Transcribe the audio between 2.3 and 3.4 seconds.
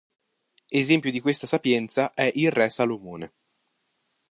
il Re Salomone.